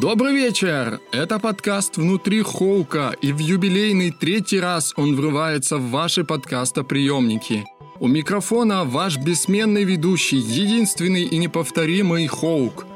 [0.00, 0.98] Добрый вечер!
[1.12, 7.66] Это подкаст «Внутри Хоука», и в юбилейный третий раз он врывается в ваши подкастоприемники.
[7.98, 12.86] У микрофона ваш бессменный ведущий, единственный и неповторимый Хоук.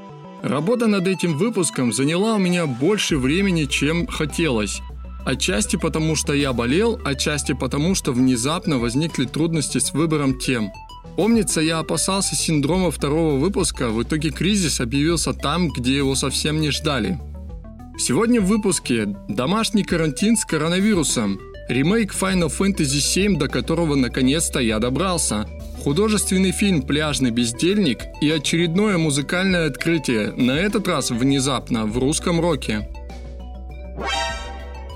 [0.43, 4.81] Работа над этим выпуском заняла у меня больше времени, чем хотелось.
[5.27, 10.73] Отчасти потому, что я болел, отчасти потому, что внезапно возникли трудности с выбором тем–
[11.17, 16.71] Помнится, я опасался синдрома второго выпуска, в итоге кризис объявился там, где его совсем не
[16.71, 17.21] ждали.
[17.97, 24.81] Сегодня в выпуске домашний карантин с коронавирусом, ремейк Final Fantasy VII, до которого наконец-то я
[24.81, 25.49] добрался,
[25.85, 32.89] художественный фильм «Пляжный бездельник» и очередное музыкальное открытие, на этот раз внезапно в русском роке.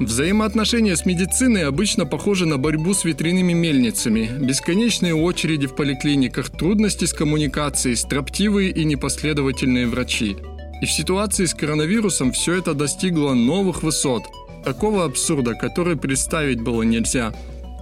[0.00, 4.30] Взаимоотношения с медициной обычно похожи на борьбу с ветряными мельницами.
[4.38, 10.36] Бесконечные очереди в поликлиниках, трудности с коммуникацией, строптивые и непоследовательные врачи.
[10.80, 14.22] И в ситуации с коронавирусом все это достигло новых высот.
[14.64, 17.32] Такого абсурда, который представить было нельзя.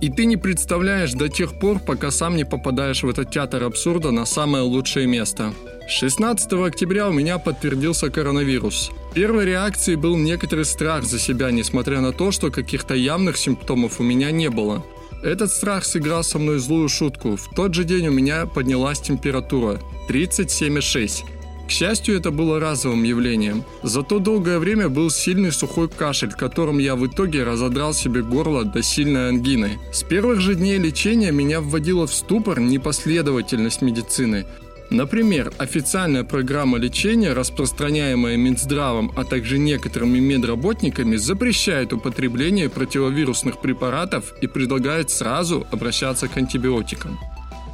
[0.01, 4.11] И ты не представляешь до тех пор, пока сам не попадаешь в этот театр абсурда
[4.11, 5.55] на самое лучшее место.
[5.89, 8.91] 16 октября у меня подтвердился коронавирус.
[9.15, 14.03] Первой реакцией был некоторый страх за себя, несмотря на то, что каких-то явных симптомов у
[14.03, 14.85] меня не было.
[15.23, 17.37] Этот страх сыграл со мной злую шутку.
[17.37, 19.81] В тот же день у меня поднялась температура
[20.11, 21.36] 37,6.
[21.67, 23.65] К счастью, это было разовым явлением.
[23.83, 28.83] Зато долгое время был сильный сухой кашель, которым я в итоге разодрал себе горло до
[28.83, 29.79] сильной ангины.
[29.93, 34.47] С первых же дней лечения меня вводила в ступор непоследовательность медицины.
[34.91, 44.47] Например, официальная программа лечения, распространяемая Минздравом, а также некоторыми медработниками, запрещает употребление противовирусных препаратов и
[44.47, 47.19] предлагает сразу обращаться к антибиотикам.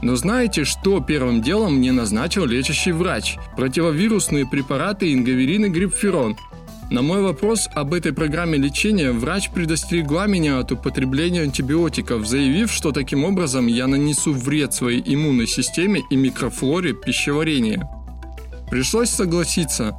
[0.03, 3.37] Но знаете, что первым делом мне назначил лечащий врач?
[3.57, 6.37] Противовирусные препараты ингаверин и грипферон–
[6.93, 12.93] на мой вопрос об этой программе лечения врач предостерегла меня от употребления антибиотиков, заявив, что
[12.93, 17.89] таким образом я нанесу вред своей иммунной системе и микрофлоре пищеварения.
[18.71, 19.97] Пришлось согласиться.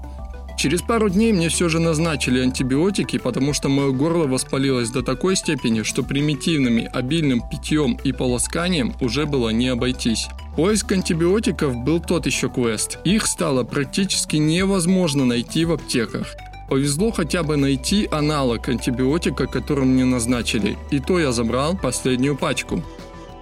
[0.64, 5.36] Через пару дней мне все же назначили антибиотики, потому что мое горло воспалилось до такой
[5.36, 10.30] степени, что примитивными обильным питьем и полосканием уже было не обойтись.
[10.56, 12.98] Поиск антибиотиков был тот еще квест.
[13.04, 16.34] Их стало практически невозможно найти в аптеках.
[16.70, 22.82] Повезло хотя бы найти аналог антибиотика, который мне назначили, и то я забрал последнюю пачку.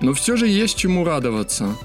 [0.01, 1.75] Но все же есть чему радоваться.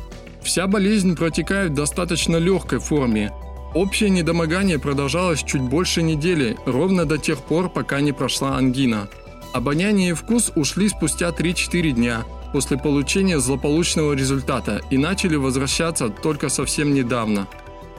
[0.42, 3.34] Вся болезнь протекает в достаточно легкой форме.
[3.76, 9.06] Общее недомогание продолжалось чуть больше недели, ровно до тех пор, пока не прошла ангина.
[9.52, 16.48] Обоняние и вкус ушли спустя 3-4 дня после получения злополучного результата и начали возвращаться только
[16.48, 17.48] совсем недавно.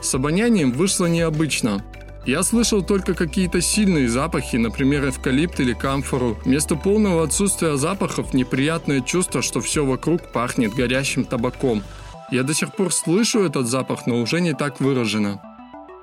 [0.02, 1.84] С обонянием вышло необычно.
[2.26, 6.36] Я слышал только какие-то сильные запахи, например, эвкалипт или камфору.
[6.44, 11.84] Вместо полного отсутствия запахов неприятное чувство, что все вокруг пахнет горящим табаком.
[12.32, 15.40] Я до сих пор слышу этот запах, но уже не так выражено.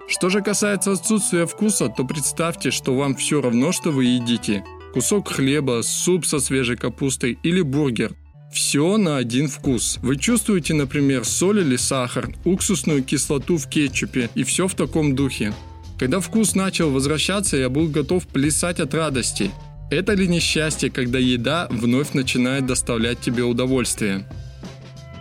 [0.08, 4.64] Что же касается отсутствия вкуса, то представьте, что вам все равно, что вы едите.
[4.94, 8.14] Кусок хлеба, суп со свежей капустой или бургер.
[8.54, 9.98] Все на один вкус.
[10.02, 15.54] Вы чувствуете, например, соль или сахар, уксусную кислоту в кетчупе и все в таком духе.
[16.00, 19.52] Когда вкус начал возвращаться, я был готов плясать от радости.
[19.90, 24.26] Это ли несчастье, когда еда вновь начинает доставлять тебе удовольствие?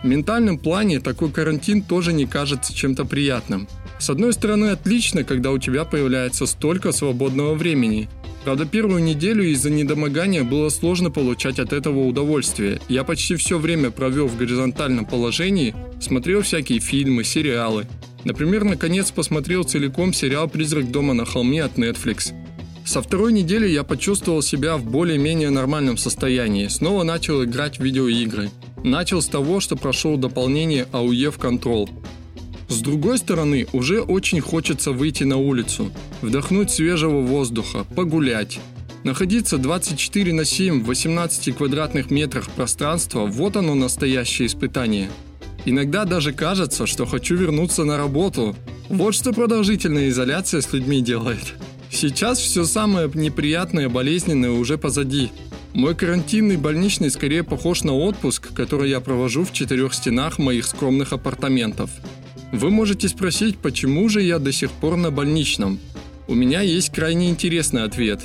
[0.03, 3.67] В ментальном плане такой карантин тоже не кажется чем-то приятным.
[3.97, 8.09] С одной стороны, отлично, когда у тебя появляется столько свободного времени.
[8.43, 12.79] Правда, первую неделю из-за недомогания было сложно получать от этого удовольствие.
[12.89, 17.87] Я почти все время провел в горизонтальном положении, смотрел всякие фильмы, сериалы.
[18.23, 22.33] Например, наконец посмотрел целиком сериал «Призрак дома на холме» от Netflix.
[22.85, 26.67] Со второй недели я почувствовал себя в более-менее нормальном состоянии.
[26.67, 28.51] Снова начал играть в видеоигры.
[28.83, 31.89] Начал с того, что прошел дополнение AUE Control.
[32.67, 35.91] С другой стороны, уже очень хочется выйти на улицу,
[36.21, 38.59] вдохнуть свежего воздуха, погулять.
[39.03, 45.09] Находиться 24 на 7 в 18 квадратных метрах пространства– вот оно настоящее испытание–
[45.65, 48.55] Иногда даже кажется, что хочу вернуться на работу.
[48.87, 51.55] Вот что продолжительная изоляция с людьми делает.
[51.89, 55.31] Сейчас все самое неприятное, болезненное уже позади.
[55.73, 61.13] Мой карантинный больничный скорее похож на отпуск, который я провожу в четырех стенах моих скромных
[61.13, 61.89] апартаментов.
[62.55, 65.79] Вы можете спросить, почему же я до сих пор на больничном?
[66.27, 68.21] У меня есть крайне интересный ответ.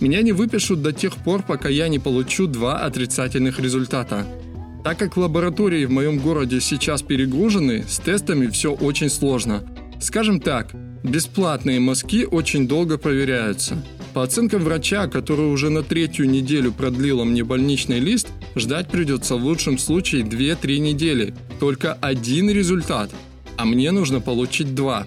[0.00, 4.26] Меня не выпишут до тех пор, пока я не получу два отрицательных результата–
[4.84, 9.64] так как лаборатории в моем городе сейчас перегружены, с тестами все очень сложно.
[9.98, 13.82] Скажем так, бесплатные мазки очень долго проверяются.
[14.12, 19.44] По оценкам врача, который уже на третью неделю продлила мне больничный лист, ждать придется в
[19.44, 21.34] лучшем случае 2-3 недели.
[21.60, 23.10] Только один результат,
[23.56, 25.06] а мне нужно получить два.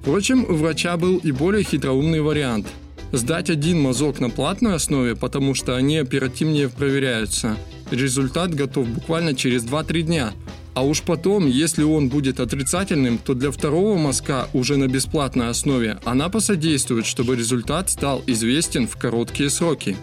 [0.00, 2.66] Впрочем, у врача был и более хитроумный вариант.
[3.12, 7.56] Сдать один мазок на платной основе, потому что они оперативнее проверяются.
[7.90, 10.32] Результат готов буквально через 2-3 дня–
[10.74, 15.98] а уж потом, если он будет отрицательным, то для второго мазка уже на бесплатной основе
[16.04, 19.96] она посодействует, чтобы результат стал известен в короткие сроки.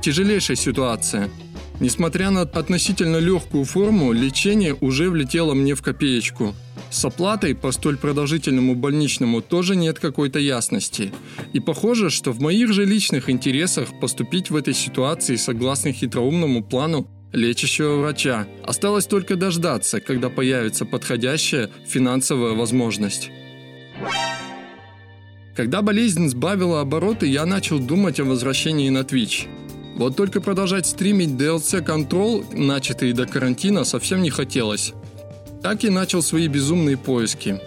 [0.00, 1.28] Тяжелейшая ситуация.
[1.78, 6.54] Несмотря на относительно легкую форму, лечение уже влетело мне в копеечку.
[6.90, 11.12] С оплатой по столь продолжительному больничному тоже нет какой-то ясности.
[11.52, 17.08] И похоже, что в моих же личных интересах поступить в этой ситуации согласно хитроумному плану
[17.32, 18.46] лечащего врача.
[18.64, 23.30] Осталось только дождаться, когда появится подходящая финансовая возможность.
[25.54, 29.48] Когда болезнь сбавила обороты, я начал думать о возвращении на Twitch.
[29.96, 34.94] Вот только продолжать стримить DLC Control, начатый до карантина, совсем не хотелось.
[35.62, 37.60] Так и начал свои безумные поиски.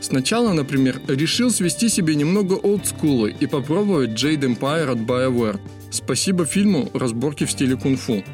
[0.00, 5.60] Сначала, например, решил свести себе немного олдскула и попробовать Jade Empire от BioWare.
[5.90, 8.24] Спасибо фильму разборки в стиле кунг-фу.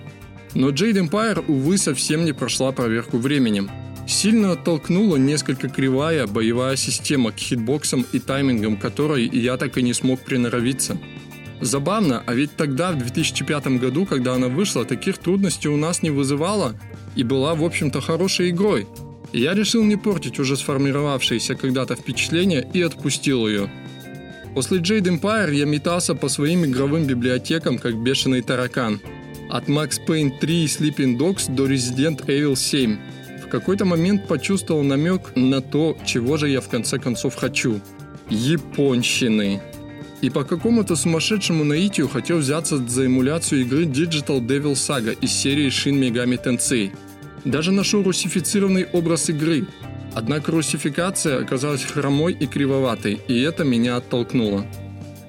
[0.55, 3.71] Но Jade Empire, увы, совсем не прошла проверку временем.
[4.07, 9.93] Сильно оттолкнула несколько кривая боевая система к хитбоксам и таймингам которой я так и не
[9.93, 10.97] смог приноровиться.
[11.61, 16.11] Забавно, а ведь тогда, в 2005 году, когда она вышла, таких трудностей у нас не
[16.11, 16.75] вызывала
[17.17, 18.87] и была, в общем-то, хорошей игрой.
[19.33, 23.71] Я решил не портить уже сформировавшееся когда-то впечатление и отпустил ее.
[24.55, 29.01] После Jade Empire я метался по своим игровым библиотекам, как бешеный таракан–
[29.49, 32.99] от Max Payne 3 и Sleeping Dogs до Resident Evil 7.
[33.45, 37.81] В какой-то момент почувствовал намек на то, чего же я в конце концов хочу.
[38.29, 39.61] Японщины.
[40.21, 45.69] И по какому-то сумасшедшему наитию хотел взяться за эмуляцию игры Digital Devil Saga из серии
[45.69, 46.91] Shin Megami Tensei.
[47.45, 49.67] Даже нашел русифицированный образ игры.
[50.15, 54.67] Однако русификация оказалась хромой и кривоватой, и это меня оттолкнуло.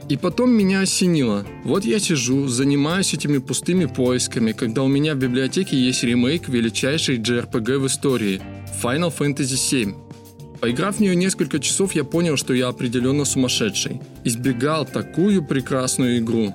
[0.10, 1.46] И потом меня осенило.
[1.64, 7.20] Вот я сижу, занимаюсь этими пустыми поисками, когда у меня в библиотеке есть ремейк величайшей
[7.20, 8.42] JRPG в истории–
[8.82, 9.56] Final Fantasy
[9.86, 10.09] VII.
[10.60, 14.02] Поиграв в нее несколько часов, я понял, что я определенно сумасшедший.
[14.24, 16.54] Избегал такую прекрасную игру.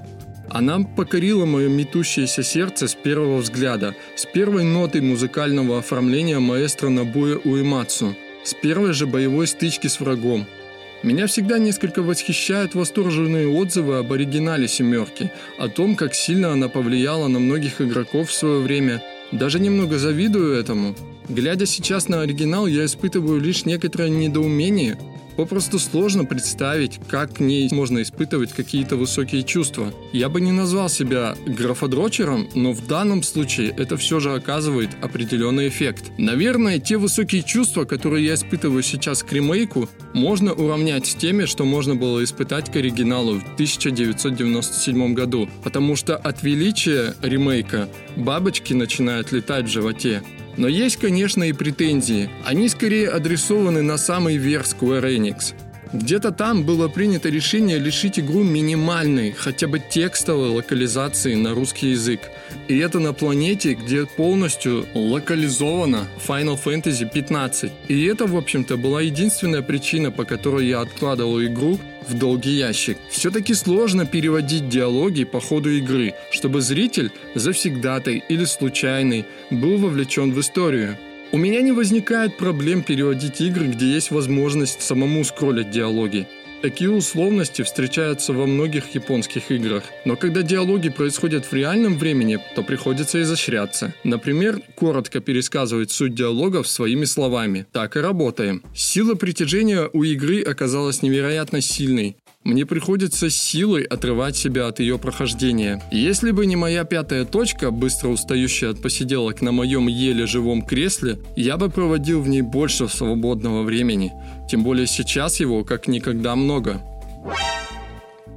[0.50, 7.36] Она покорила мое метущееся сердце с первого взгляда, с первой нотой музыкального оформления маэстро Набуя
[7.36, 8.14] Уэмацу,
[8.44, 10.46] с первой же боевой стычки с врагом–
[11.04, 17.28] меня всегда несколько восхищают восторженные отзывы об оригинале «семерки», о том, как сильно она повлияла
[17.28, 19.02] на многих игроков в свое время.
[19.30, 20.96] Даже немного завидую этому.
[21.28, 24.98] Глядя сейчас на оригинал, я испытываю лишь некоторое недоумение–
[25.36, 29.92] Попросту сложно представить, как к ней можно испытывать какие-то высокие чувства.
[30.12, 35.68] Я бы не назвал себя графодрочером, но в данном случае это все же оказывает определенный
[35.68, 36.12] эффект.
[36.18, 41.64] Наверное, те высокие чувства, которые я испытываю сейчас к ремейку, можно уравнять с теми, что
[41.64, 45.48] можно было испытать к оригиналу в 1997 году.
[45.64, 50.22] Потому что от величия ремейка бабочки начинают летать в животе.
[50.56, 52.30] Но есть, конечно, и претензии.
[52.44, 55.54] Они скорее адресованы на самый верх Square Enix.
[55.94, 62.20] Где-то там было принято решение лишить игру минимальной, хотя бы текстовой локализации на русский язык.
[62.66, 67.70] И это на планете, где полностью локализовано Final Fantasy 15.
[67.86, 72.98] И это, в общем-то, была единственная причина, по которой я откладывал игру в долгий ящик.
[73.10, 80.40] Все-таки сложно переводить диалоги по ходу игры, чтобы зритель, завсегдатый или случайный, был вовлечен в
[80.40, 80.96] историю.
[81.32, 86.28] У меня не возникает проблем переводить игры, где есть возможность самому скроллить диалоги.
[86.64, 89.82] Такие условности встречаются во многих японских играх.
[90.06, 93.92] Но когда диалоги происходят в реальном времени, то приходится изощряться.
[94.02, 97.66] Например, коротко пересказывать суть диалогов своими словами.
[97.70, 98.62] Так и работаем.
[98.74, 102.16] Сила притяжения у игры оказалась невероятно сильной.
[102.44, 105.82] Мне приходится силой отрывать себя от ее прохождения.
[105.90, 111.18] Если бы не моя пятая точка, быстро устающая от посиделок на моем еле живом кресле,
[111.36, 114.12] я бы проводил в ней больше свободного времени.
[114.46, 116.82] Тем более сейчас его как никогда много.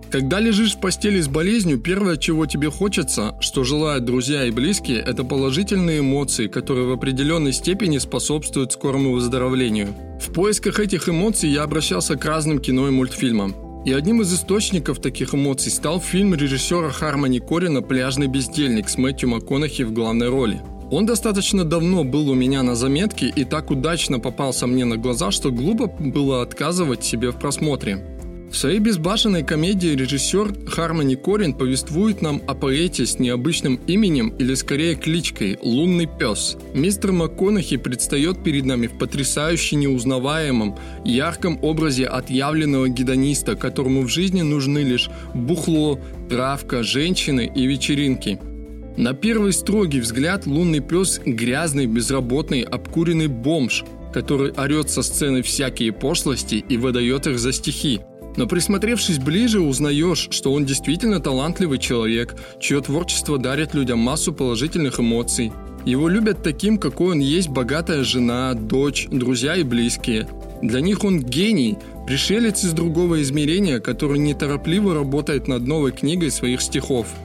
[0.10, 5.00] Когда лежишь в постели с болезнью, первое, чего тебе хочется, что желают друзья и близкие,
[5.00, 9.90] это положительные эмоции, которые в определенной степени способствуют скорому выздоровлению.
[10.22, 13.67] В поисках этих эмоций я обращался к разным кино и мультфильмам.
[13.88, 19.30] И одним из источников таких эмоций стал фильм режиссера Хармони Корина «Пляжный бездельник» с Мэтью
[19.30, 20.60] МакКонахи в главной роли.
[20.92, 25.32] Он достаточно давно был у меня на заметке и так удачно попался мне на глаза,
[25.32, 28.17] что глупо было отказывать себе в просмотре.
[28.50, 34.54] В своей безбашенной комедии режиссер Хармони Корин повествует нам о поэте с необычным именем или
[34.54, 36.58] скорее кличкой «Лунный пес».
[36.74, 44.42] Мистер МакКонахи предстает перед нами в потрясающе неузнаваемом, ярком образе отъявленного гедониста, которому в жизни
[44.42, 46.00] нужны лишь бухло,
[46.30, 48.40] травка, женщины и вечеринки–
[48.98, 55.92] на первый строгий взгляд лунный пес– грязный, безработный, обкуренный бомж, который орет со сцены всякие
[55.92, 58.02] пошлости и выдает их за стихи.
[58.38, 65.00] Но присмотревшись ближе, узнаешь, что он действительно талантливый человек, чье творчество дарит людям массу положительных
[65.00, 65.52] эмоций.
[65.86, 70.28] Его любят таким, какой он есть богатая жена, дочь, друзья и близкие.
[70.62, 76.62] Для них он гений, пришелец из другого измерения, который неторопливо работает над новой книгой своих
[76.62, 77.08] стихов–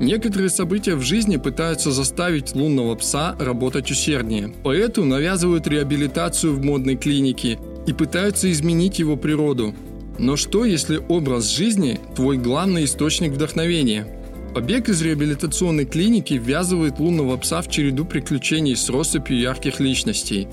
[0.00, 4.52] Некоторые события в жизни пытаются заставить лунного пса работать усерднее.
[4.62, 9.74] Поэту навязывают реабилитацию в модной клинике и пытаются изменить его природу.
[10.18, 14.06] Но что, если образ жизни– твой главный источник вдохновения?
[14.54, 20.48] Побег из реабилитационной клиники ввязывает лунного пса в череду приключений с россыпью ярких личностей.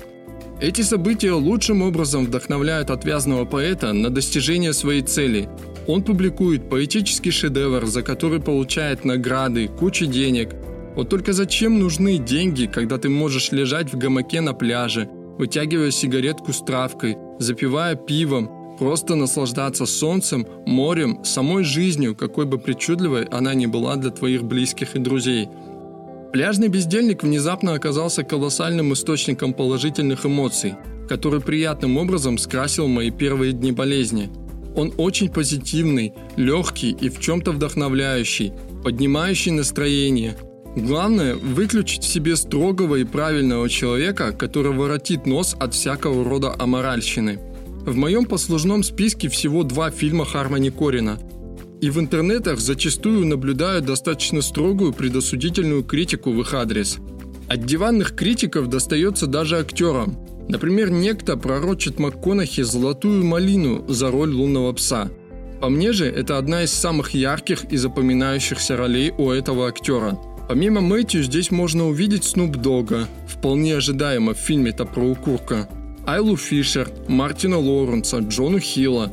[0.60, 5.48] Эти события лучшим образом вдохновляют отвязного поэта на достижение своей цели–
[5.86, 10.50] он публикует поэтический шедевр, за который получает награды, кучу денег.
[10.96, 15.08] Вот только зачем нужны деньги, когда ты можешь лежать в гамаке на пляже,
[15.38, 23.24] вытягивая сигаретку с травкой, запивая пивом, просто наслаждаться солнцем, морем, самой жизнью, какой бы причудливой
[23.24, 25.48] она ни была для твоих близких и друзей.
[26.32, 30.74] Пляжный бездельник внезапно оказался колоссальным источником положительных эмоций,
[31.08, 34.30] который приятным образом скрасил мои первые дни болезни–
[34.76, 38.52] он очень позитивный, легкий и в чем-то вдохновляющий,
[38.84, 40.36] поднимающий настроение.
[40.76, 47.40] Главное– выключить в себе строгого и правильного человека, который воротит нос от всякого рода аморальщины.
[47.86, 51.18] В моем послужном списке всего два фильма Хармони Корина.
[51.80, 56.98] И в интернетах зачастую наблюдают достаточно строгую предосудительную критику в их адрес.
[57.48, 64.72] От диванных критиков достается даже актерам– Например, некто пророчит МакКонахи золотую малину за роль лунного
[64.72, 65.10] пса.
[65.60, 70.18] По мне же, это одна из самых ярких и запоминающихся ролей у этого актера.
[70.48, 75.68] Помимо Мэтью здесь можно увидеть Снуп Дога, вполне ожидаемо в фильме-то про укурка,
[76.06, 79.12] Айлу Фишер, Мартина Лоуренса, Джону Хилла.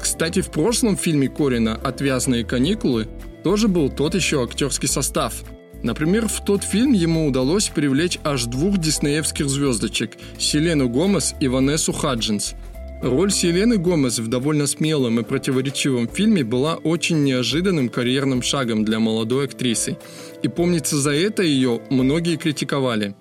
[0.00, 3.08] Кстати, в прошлом фильме Корина «Отвязные каникулы»
[3.42, 5.34] тоже был тот еще актерский состав–
[5.82, 11.92] Например, в тот фильм ему удалось привлечь аж двух диснеевских звездочек– Селену Гомес и Ванессу
[11.92, 12.54] Хаджинс.
[13.00, 18.98] Роль Селены Гомес в довольно смелом и противоречивом фильме была очень неожиданным карьерным шагом для
[18.98, 19.96] молодой актрисы.
[20.42, 23.14] И помнится, за это ее многие критиковали.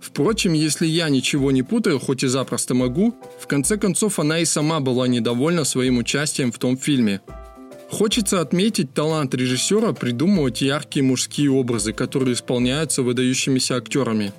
[0.00, 4.44] Впрочем, если я ничего не путаю, хоть и запросто могу, в конце концов она и
[4.44, 7.20] сама была недовольна своим участием в том фильме–
[7.90, 14.32] Хочется отметить талант режиссера придумывать яркие мужские образы, которые исполняются выдающимися актерами.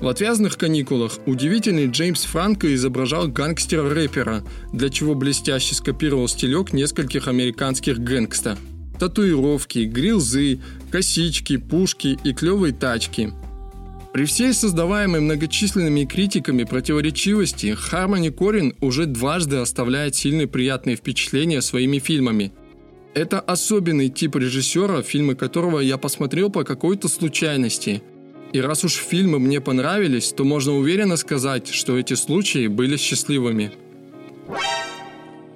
[0.00, 4.42] В «Отвязных каникулах» удивительный Джеймс Франко изображал гангстера-рэпера,
[4.72, 8.56] для чего блестяще скопировал стилек нескольких американских гэнгста.
[8.98, 13.32] Татуировки, грилзы, косички, пушки и клевые тачки.
[14.14, 21.98] При всей создаваемой многочисленными критиками противоречивости, Хармони Корин уже дважды оставляет сильные приятные впечатления своими
[21.98, 22.52] фильмами–
[23.14, 28.02] это особенный тип режиссера, фильмы которого я посмотрел по какой-то случайности.
[28.52, 33.70] И раз уж фильмы мне понравились, то можно уверенно сказать, что эти случаи были счастливыми.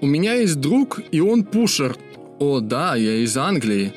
[0.00, 1.96] У меня есть друг, и он пушер.
[2.38, 3.92] О да, я из Англии.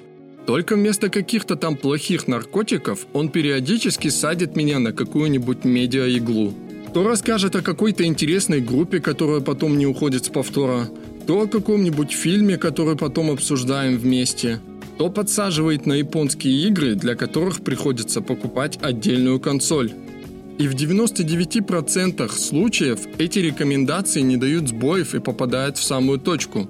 [0.45, 6.53] Только вместо каких-то там плохих наркотиков он периодически садит меня на какую-нибудь медиа-иглу.
[6.93, 10.89] То расскажет о какой-то интересной группе, которая потом не уходит с повтора,
[11.25, 14.59] то о каком-нибудь фильме, который потом обсуждаем вместе,
[14.97, 19.93] то подсаживает на японские игры, для которых приходится покупать отдельную консоль.
[20.57, 26.69] И в 99% случаев эти рекомендации не дают сбоев и попадают в самую точку.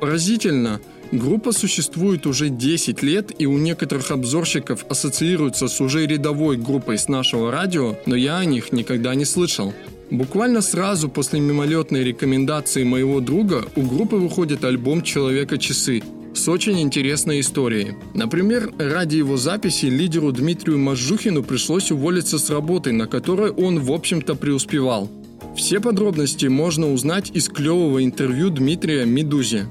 [0.00, 6.98] Поразительно, Группа существует уже 10 лет и у некоторых обзорщиков ассоциируется с уже рядовой группой
[6.98, 9.72] с нашего радио, но я о них никогда не слышал.
[10.10, 16.02] Буквально сразу после мимолетной рекомендации моего друга у группы выходит альбом «Человека-часы»,
[16.34, 17.94] с очень интересной историей.
[18.14, 23.90] Например, ради его записи лидеру Дмитрию Мажухину пришлось уволиться с работы, на которой он, в
[23.90, 25.10] общем-то, преуспевал.
[25.58, 29.66] Все подробности можно узнать из клевого интервью Дмитрия Медузе.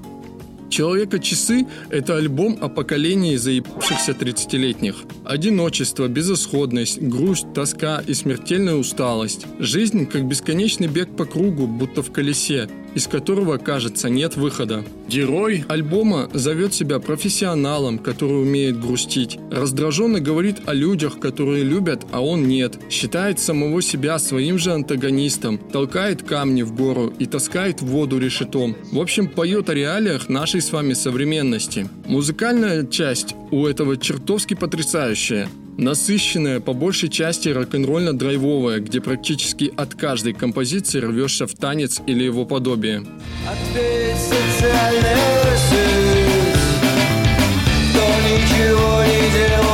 [0.70, 4.96] «Человека-часы»— это альбом о поколении заебавшихся 30-летних.
[5.24, 9.48] Одиночество, безысходность, грусть, тоска и смертельная усталость.
[9.60, 12.67] Жизнь как бесконечный бег по кругу, будто в колесе,
[12.98, 14.84] из которого, кажется, нет выхода.
[15.08, 19.38] Герой альбома зовет себя профессионалом, который умеет грустить.
[19.51, 22.80] Раздраженно говорит о людях, которые любят, а он нет.
[22.89, 25.60] Считает самого себя своим же антагонистом.
[25.60, 28.75] Толкает камни в гору и таскает воду решетом.
[28.92, 31.88] В общем, поет о реалиях нашей с вами современности.
[32.08, 35.48] Музыкальная часть у этого чертовски потрясающая.
[35.77, 42.46] Насыщенная, по большей части рок-н-ролльно-драйвовая, где практически от каждой композиции рвешься в танец или его
[42.46, 43.05] подобие.
[43.48, 46.57] Ответь, социальный расист,
[47.91, 49.67] кто ничего не делал,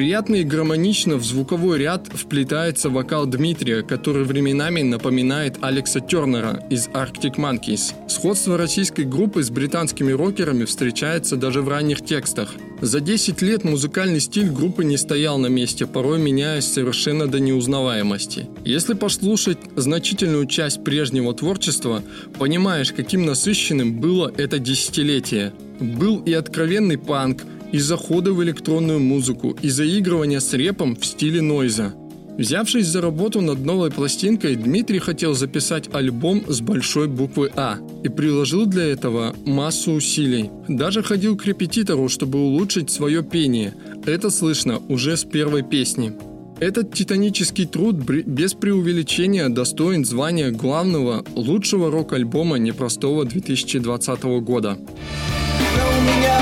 [0.00, 6.88] Приятно и гармонично в звуковой ряд вплетается вокал Дмитрия, который временами напоминает Алекса Тернера из
[6.88, 7.92] Arctic Monkeys.
[8.08, 12.54] Сходство российской группы с британскими рокерами встречается даже в ранних текстах.
[12.80, 18.48] За 10 лет музыкальный стиль группы не стоял на месте, порой меняясь совершенно до неузнаваемости.
[18.64, 22.02] Если послушать значительную часть прежнего творчества,
[22.38, 25.52] понимаешь, каким насыщенным было это десятилетие.
[25.78, 27.42] Был и откровенный панк,
[27.72, 31.94] и заходы в электронную музыку, и заигрывания с репом в стиле нойза.
[32.40, 38.08] Взявшись за работу над новой пластинкой, Дмитрий хотел записать альбом с большой буквы А и
[38.08, 40.50] приложил для этого массу усилий.
[40.66, 43.74] Даже ходил к репетитору, чтобы улучшить свое пение.
[44.06, 46.14] Это слышно уже с первой песни.
[46.60, 54.78] Этот титанический труд без преувеличения достоин звания главного лучшего рок-альбома непростого 2020 года.
[54.78, 56.40] у меня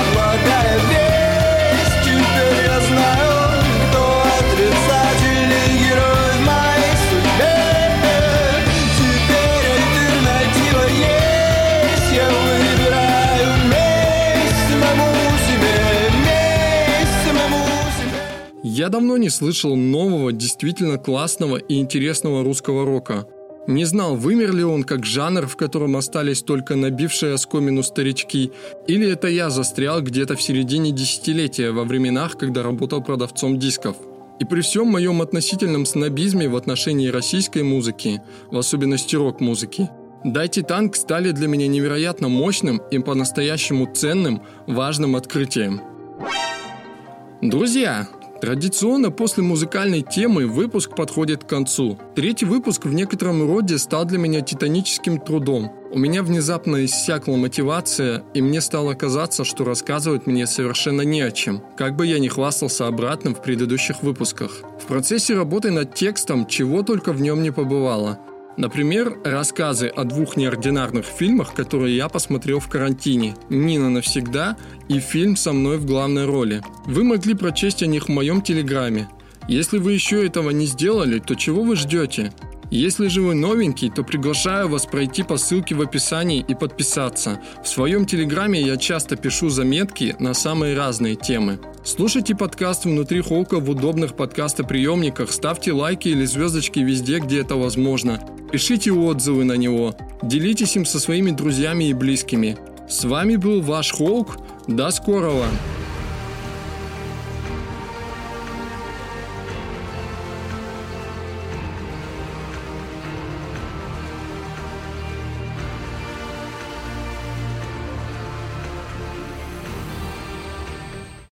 [18.79, 23.27] Я давно не слышал нового, действительно классного и интересного русского рока–
[23.67, 28.51] не знал, вымер ли он как жанр, в котором остались только набившие оскомину старички,
[28.87, 33.97] или это я застрял где-то в середине десятилетия, во временах, когда работал продавцом дисков.
[34.39, 39.89] И при всем моем относительном снобизме в отношении российской музыки, в особенности рок-музыки,
[40.23, 45.81] «Дайте танк» стали для меня невероятно мощным и по-настоящему ценным, важным открытием.
[47.41, 48.07] Друзья,
[48.41, 51.99] Традиционно после музыкальной темы выпуск подходит к концу.
[52.15, 55.73] Третий выпуск в некотором роде стал для меня титаническим трудом.
[55.91, 61.31] У меня внезапно иссякла мотивация, и мне стало казаться, что рассказывать мне совершенно не о
[61.31, 64.61] чем, как бы я ни хвастался обратным в предыдущих выпусках.
[64.81, 68.19] В процессе работы над текстом чего только в нем не побывало.
[68.59, 73.37] Например, рассказы о двух неординарных фильмах, которые я посмотрел в карантине.
[73.49, 74.57] «Нина навсегда»
[74.89, 76.61] и фильм со мной в главной роли.
[76.85, 79.07] Вы могли прочесть о них в моем телеграме.
[79.47, 82.33] Если вы еще этого не сделали, то чего вы ждете?
[82.71, 87.39] Если же вы новенький, то приглашаю вас пройти по ссылке в описании и подписаться.
[87.63, 91.59] В своем телеграме я часто пишу заметки на самые разные темы.
[91.83, 98.21] Слушайте подкаст «Внутри Холка» в удобных подкастоприемниках, ставьте лайки или звездочки везде, где это возможно.
[98.51, 102.55] Пишите отзывы на него, делитесь им со своими друзьями и близкими.
[102.87, 104.37] С вами был ваш Холк.
[104.67, 105.45] До скорого!